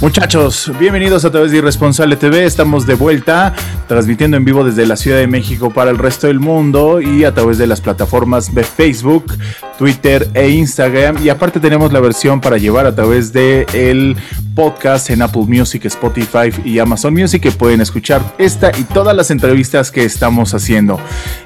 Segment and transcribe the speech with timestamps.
[0.00, 2.44] Muchachos, bienvenidos a través de Irresponsable TV.
[2.44, 3.54] Estamos de vuelta,
[3.86, 7.32] transmitiendo en vivo desde la Ciudad de México para el resto del mundo y a
[7.32, 9.32] través de las plataformas de Facebook,
[9.78, 11.24] Twitter e Instagram.
[11.24, 14.16] Y aparte tenemos la versión para llevar a través de el
[14.54, 19.30] podcast en Apple Music, Spotify y Amazon Music que pueden escuchar esta y todas las
[19.30, 20.98] entrevistas que estamos haciendo.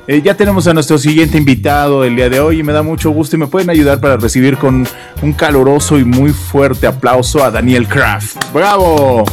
[0.07, 3.11] Eh, ya tenemos a nuestro siguiente invitado el día de hoy y me da mucho
[3.11, 4.87] gusto y me pueden ayudar para recibir con
[5.23, 8.38] un caloroso y muy fuerte aplauso a Daniel Kraft.
[8.53, 9.25] ¡Bravo!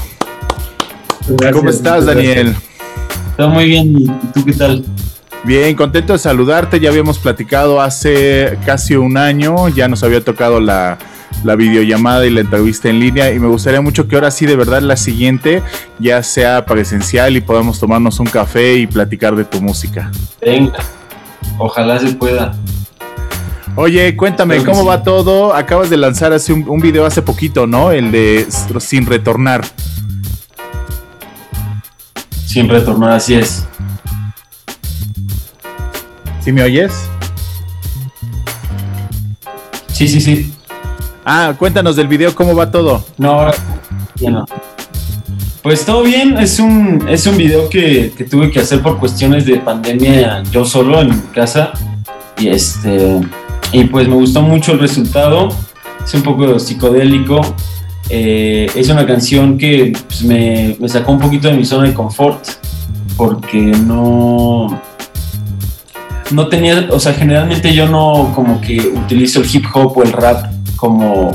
[1.54, 2.56] ¿Cómo estás, Daniel?
[3.38, 4.86] Todo muy bien, ¿y tú qué tal?
[5.44, 6.80] Bien, contento de saludarte.
[6.80, 10.98] Ya habíamos platicado hace casi un año, ya nos había tocado la,
[11.44, 14.56] la videollamada y la entrevista en línea y me gustaría mucho que ahora sí de
[14.56, 15.62] verdad la siguiente
[16.00, 20.12] ya sea presencial y podamos tomarnos un café y platicar de tu música.
[20.42, 20.80] Venga,
[21.58, 22.56] ojalá se pueda.
[23.78, 25.54] Oye, cuéntame, ¿cómo va todo?
[25.54, 27.92] Acabas de lanzar hace un, un, video hace poquito, ¿no?
[27.92, 28.48] El de
[28.80, 29.66] Sin Retornar.
[32.46, 33.66] Sin Retornar, así es.
[36.40, 36.94] ¿Sí me oyes?
[39.92, 40.54] Sí, sí, sí.
[41.26, 43.04] Ah, cuéntanos del video, ¿cómo va todo?
[43.18, 43.52] No,
[44.16, 44.46] ya no.
[45.64, 49.46] Pues todo bien, es un, es un video que, que, tuve que hacer por cuestiones
[49.46, 51.74] de pandemia yo solo en mi casa.
[52.38, 53.20] Y este
[53.72, 55.50] y pues me gustó mucho el resultado,
[56.04, 57.42] es un poco psicodélico.
[58.10, 61.94] Eh, es una canción que pues, me, me sacó un poquito de mi zona de
[61.94, 62.46] confort
[63.18, 64.80] porque no
[66.32, 70.12] no tenía, o sea, generalmente yo no como que utilizo el hip hop o el
[70.12, 71.32] rap como,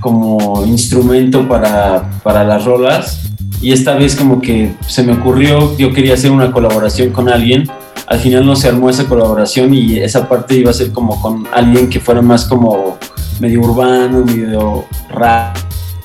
[0.00, 3.22] como instrumento para, para las rolas.
[3.60, 7.68] Y esta vez como que se me ocurrió, yo quería hacer una colaboración con alguien.
[8.06, 11.46] Al final no se armó esa colaboración y esa parte iba a ser como con
[11.52, 12.98] alguien que fuera más como
[13.40, 15.56] medio urbano, medio rap,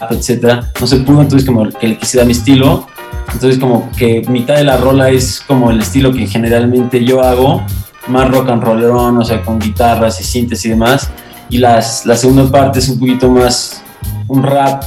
[0.09, 0.63] etc.
[0.79, 2.88] No se pudo, entonces como que le quise dar mi estilo.
[3.34, 7.61] Entonces como que mitad de la rola es como el estilo que generalmente yo hago,
[8.07, 11.09] más rock and rollerón, o sea, con guitarras y sintes y demás
[11.51, 13.84] y las, la segunda parte es un poquito más
[14.28, 14.84] un rap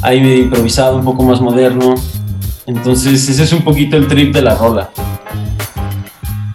[0.00, 1.96] ahí medio improvisado, un poco más moderno.
[2.66, 4.90] Entonces ese es un poquito el trip de la rola.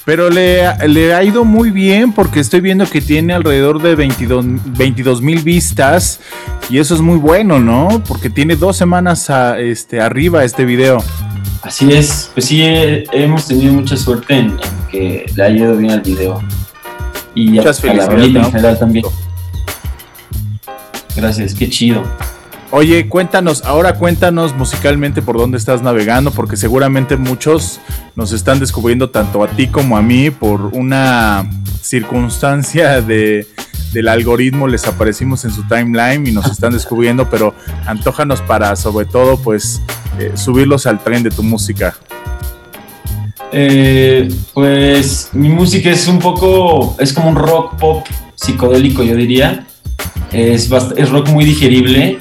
[0.09, 5.21] Pero le, le ha ido muy bien porque estoy viendo que tiene alrededor de 22
[5.21, 6.19] mil vistas
[6.67, 8.01] y eso es muy bueno, ¿no?
[8.07, 11.03] Porque tiene dos semanas a, este, arriba este video.
[11.61, 14.57] Así es, pues sí, he, hemos tenido mucha suerte en, en,
[14.89, 16.41] que le haya ido bien al video.
[17.35, 19.05] Y Muchas a, a la en general también.
[21.15, 22.03] Gracias, qué chido.
[22.71, 27.79] Oye, cuéntanos, ahora cuéntanos musicalmente por dónde estás navegando, porque seguramente muchos
[28.15, 31.49] nos están descubriendo tanto a ti como a mí por una
[31.81, 33.47] circunstancia de,
[33.91, 37.55] del algoritmo, les aparecimos en su timeline y nos están descubriendo, pero
[37.87, 39.81] antójanos para sobre todo pues
[40.19, 41.97] eh, subirlos al tren de tu música.
[43.51, 48.05] Eh, pues mi música es un poco, es como un rock pop
[48.35, 49.65] psicodélico, yo diría.
[50.31, 52.19] Es, es rock muy digerible,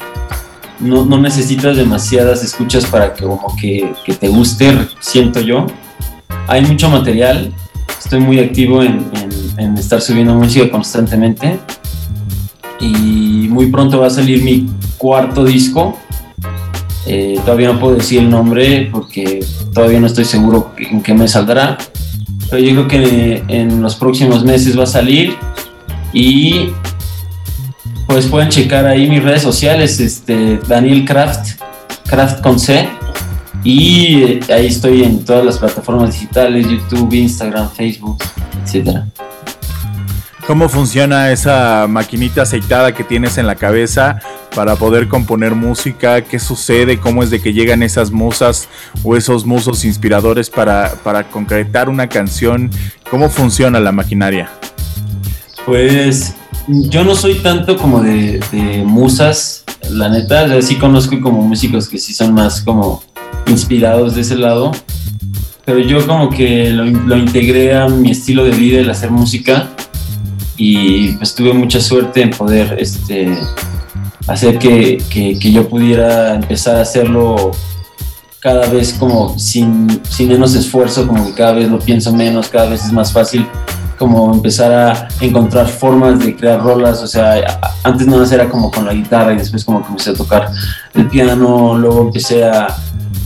[0.81, 5.67] no, no, necesitas demasiadas escuchas para que como que, que, te guste, siento yo.
[6.47, 7.53] Hay mucho material,
[7.99, 9.11] estoy muy activo en,
[9.57, 11.59] en, estar subiendo música constantemente
[12.81, 15.99] y muy pronto va a salir mi cuarto disco.
[17.07, 21.27] Eh, todavía no puedo decir el nombre porque todavía no estoy seguro en qué me
[21.27, 21.79] saldrá,
[22.51, 25.35] pero yo creo que en los próximos meses va a salir
[26.13, 26.71] y
[28.09, 31.61] pues pueden checar ahí mis redes sociales, este, Daniel Kraft,
[32.07, 32.89] Kraft con C,
[33.63, 38.25] y ahí estoy en todas las plataformas digitales, YouTube, Instagram, Facebook,
[38.65, 39.01] etc.
[40.47, 44.21] ¿Cómo funciona esa maquinita aceitada que tienes en la cabeza
[44.55, 46.23] para poder componer música?
[46.23, 46.99] ¿Qué sucede?
[46.99, 48.71] ¿Cómo es de que llegan esas musas
[49.05, 52.71] o esos musos inspiradores para, para concretar una canción?
[53.11, 54.49] ¿Cómo funciona la maquinaria?
[55.67, 56.35] Pues
[56.69, 58.41] yo no soy tanto como de,
[58.85, 63.03] musas, la neta, sí conozco como músicos que sí son más como
[63.47, 64.73] inspirados de ese lado,
[65.65, 69.71] pero yo como que lo, lo integré a mi estilo de vida, el hacer música,
[70.57, 73.33] y pues tuve mucha suerte en poder este,
[74.27, 77.53] hacer que, que, que yo pudiera empezar a hacerlo
[78.41, 82.69] cada vez como sin, sin menos esfuerzo, como que cada vez lo pienso menos, cada
[82.69, 83.47] vez es más fácil
[83.99, 88.71] como empezar a encontrar formas de crear rolas, o sea, antes nada más era como
[88.71, 90.51] con la guitarra y después como comencé a tocar
[90.95, 92.69] el piano, luego empecé a,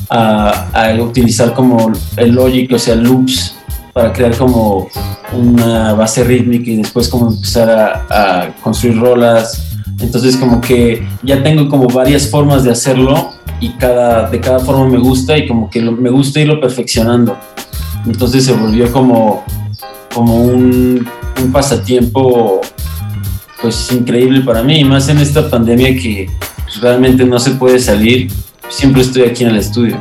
[0.08, 3.56] a, utilizar como el Logic, o sea, loops
[3.92, 4.88] para crear como
[5.32, 8.06] una base rítmica y después como empezar a,
[8.44, 9.68] a construir rolas.
[10.00, 14.86] Entonces como que ya tengo como varias formas de hacerlo y cada, de cada forma
[14.88, 17.36] me gusta y como que me gusta irlo perfeccionando.
[18.06, 19.44] Entonces se volvió como
[20.12, 21.08] como un,
[21.52, 22.60] pasatiempo
[23.60, 26.30] pues increíble para mí, más en esta pandemia que
[26.64, 28.30] pues, realmente no se puede salir,
[28.68, 30.00] siempre estoy aquí en el estudio.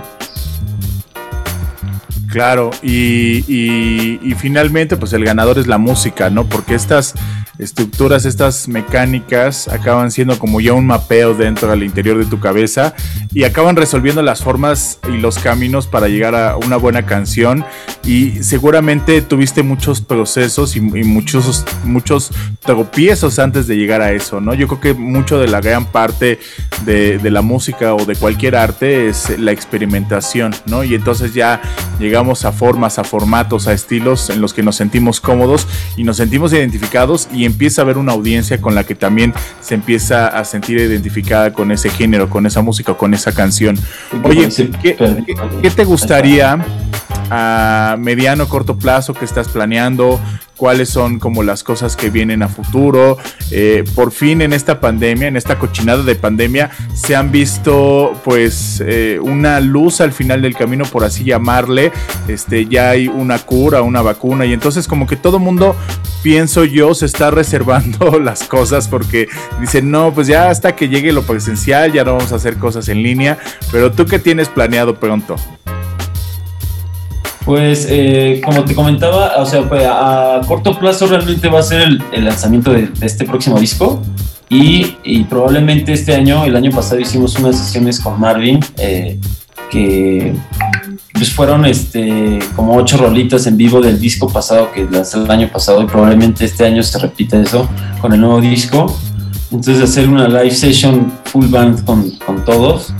[2.27, 6.45] Claro, y, y, finalmente pues el ganador es la música, ¿no?
[6.45, 7.13] Porque estas
[7.61, 12.95] estructuras, estas mecánicas acaban siendo como ya un mapeo dentro del interior de tu cabeza
[13.33, 17.63] y acaban resolviendo las formas y los caminos para llegar a una buena canción
[18.03, 22.31] y seguramente tuviste muchos procesos y, muchos, muchos
[22.61, 24.55] tropiezos antes de llegar a eso, ¿no?
[24.55, 26.39] Yo creo que mucho de la gran parte
[26.83, 30.83] de, de la música o de cualquier arte es la experimentación, ¿no?
[30.83, 31.61] Y entonces ya
[31.99, 36.17] llegamos a formas, a formatos, a estilos en los que nos sentimos cómodos y nos
[36.17, 40.43] sentimos identificados y empieza a haber una audiencia con la que también se empieza a
[40.43, 43.77] sentir identificada con ese género, con esa música, con esa canción.
[44.23, 44.49] Oye,
[44.81, 46.65] ¿qué, te gustaría
[47.29, 50.19] a mediano corto plazo que estás planeando?
[50.61, 53.17] Cuáles son como las cosas que vienen a futuro.
[53.49, 58.79] Eh, por fin en esta pandemia, en esta cochinada de pandemia, se han visto pues
[58.85, 61.91] eh, una luz al final del camino, por así llamarle.
[62.27, 65.75] Este, ya hay una cura, una vacuna y entonces como que todo mundo,
[66.21, 69.29] pienso yo, se está reservando las cosas porque
[69.59, 72.87] dicen, no, pues ya hasta que llegue lo presencial, ya no vamos a hacer cosas
[72.87, 73.39] en línea,
[73.71, 75.37] pero tú qué tienes planeado pronto?
[77.51, 81.99] Pues eh, como te comentaba, o sea, pues, a, corto plazo realmente va a ser
[82.13, 84.01] el, lanzamiento de, este próximo disco
[84.49, 84.85] y,
[85.25, 89.19] probablemente este año, el año pasado hicimos unas sesiones con Marvin eh,
[89.69, 90.33] que
[91.11, 95.49] pues fueron este, como ocho rolitas en vivo del disco pasado que lanzó el año
[95.51, 97.67] pasado y probablemente este año se repita eso
[97.99, 98.97] con el nuevo disco.
[99.51, 102.93] Entonces hacer una live session full band con, con todos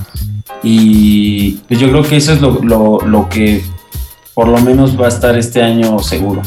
[0.61, 3.63] y pues yo creo que eso es lo, lo, lo que
[4.33, 6.41] por lo menos va a estar este año seguro.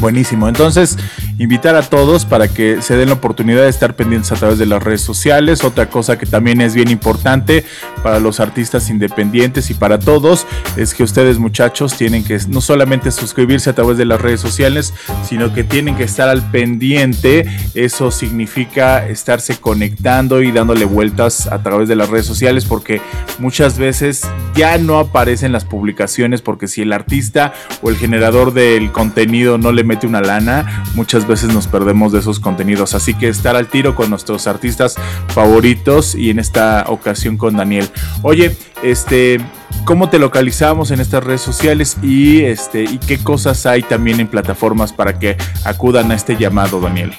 [0.00, 0.48] Buenísimo.
[0.48, 0.98] Entonces,
[1.38, 4.66] invitar a todos para que se den la oportunidad de estar pendientes a través de
[4.66, 5.64] las redes sociales.
[5.64, 7.64] Otra cosa que también es bien importante
[8.02, 10.46] para los artistas independientes y para todos
[10.76, 14.94] es que ustedes muchachos tienen que no solamente suscribirse a través de las redes sociales,
[15.28, 17.46] sino que tienen que estar al pendiente.
[17.74, 23.00] Eso significa estarse conectando y dándole vueltas a través de las redes sociales porque
[23.38, 24.22] muchas veces
[24.54, 27.52] ya no aparecen las publicaciones porque si el artista
[27.82, 32.20] o el generador del contenido no le mete una lana, muchas veces nos perdemos de
[32.20, 32.94] esos contenidos.
[32.94, 34.96] Así que estar al tiro con nuestros artistas
[35.28, 37.88] favoritos y en esta ocasión con Daniel.
[38.22, 39.40] Oye, este,
[39.84, 44.28] ¿cómo te localizamos en estas redes sociales y este y qué cosas hay también en
[44.28, 47.12] plataformas para que acudan a este llamado, Daniel?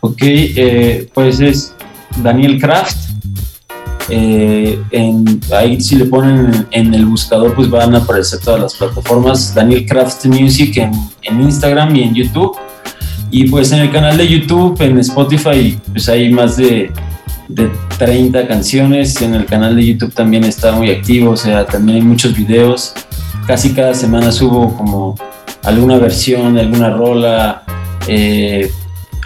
[0.00, 1.74] Ok, eh, pues es
[2.22, 2.96] Daniel Craft.
[4.10, 4.78] Eh,
[5.50, 9.86] ahí si le ponen en, el buscador pues van a aparecer todas las plataformas Daniel
[9.86, 12.54] Craft Music en Instagram y en YouTube
[13.34, 16.92] y pues en el canal de YouTube, en Spotify, pues hay más de,
[17.48, 19.20] de 30 canciones.
[19.22, 22.94] En el canal de YouTube también está muy activo, o sea, también hay muchos videos.
[23.44, 25.16] Casi cada semana subo como
[25.64, 27.64] alguna versión, alguna rola
[28.06, 28.70] eh,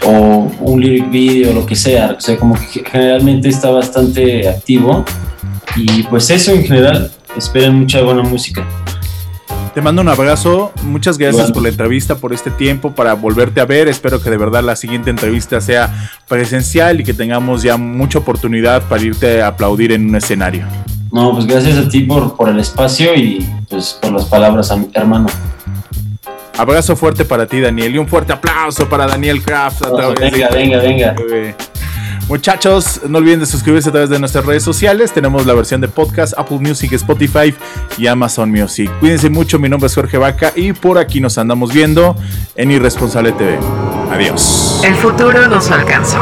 [0.03, 2.15] o un lyric video, lo que sea.
[2.17, 5.05] O sea, como que generalmente está bastante activo.
[5.75, 8.67] Y pues eso en general, esperen mucha buena música.
[9.73, 10.71] Te mando un abrazo.
[10.83, 13.87] Muchas gracias por la entrevista, por este tiempo, para volverte a ver.
[13.87, 18.83] Espero que de verdad la siguiente entrevista sea presencial y que tengamos ya mucha oportunidad
[18.83, 20.65] para irte a aplaudir en un escenario.
[21.11, 25.27] No, pues gracias a ti por, por el espacio y pues por las palabras, hermano.
[26.57, 29.81] Abrazo fuerte para ti, Daniel, y un fuerte aplauso para Daniel Kraft.
[30.19, 31.15] venga, venga, venga.
[32.29, 35.11] Muchachos, no olviden de suscribirse a través de nuestras redes sociales.
[35.11, 37.55] Tenemos la versión de podcast, Apple Music, Spotify
[37.97, 38.91] y Amazon Music.
[38.99, 42.15] Cuídense mucho, mi nombre es Jorge Vaca y por aquí nos andamos viendo
[42.55, 43.57] en Irresponsable TV.
[44.11, 44.79] Adiós.
[44.83, 46.19] El futuro nos alcanzó.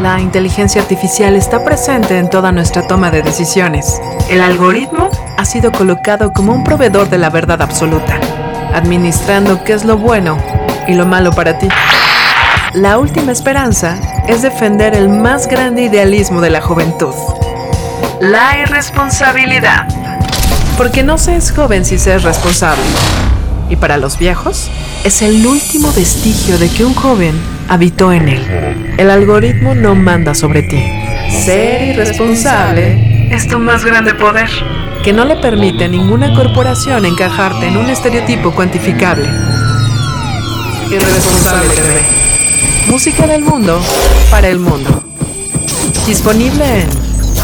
[0.00, 4.00] La inteligencia artificial está presente en toda nuestra toma de decisiones.
[4.30, 8.18] El algoritmo ha sido colocado como un proveedor de la verdad absoluta,
[8.72, 10.38] administrando qué es lo bueno
[10.88, 11.68] y lo malo para ti.
[12.74, 17.14] La última esperanza es defender el más grande idealismo de la juventud.
[18.20, 19.86] La irresponsabilidad.
[20.76, 22.82] Porque no se es joven si se es responsable.
[23.70, 24.72] Y para los viejos,
[25.04, 28.94] es el último vestigio de que un joven habitó en él.
[28.98, 30.82] El algoritmo no manda sobre ti.
[31.44, 34.50] Ser irresponsable es tu más grande poder,
[35.04, 39.28] que no le permite a ninguna corporación encajarte en un estereotipo cuantificable.
[40.90, 42.33] Irresponsable.
[42.86, 43.80] Música del mundo
[44.30, 45.02] para el mundo.
[46.06, 46.88] Disponible en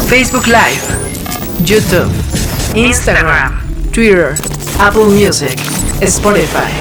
[0.07, 0.81] Facebook Live,
[1.65, 2.09] YouTube,
[2.75, 3.59] Instagram,
[3.91, 4.35] Twitter,
[4.79, 5.57] Apple Music,
[6.01, 6.71] Spotify,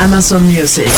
[0.00, 0.90] Amazon Music.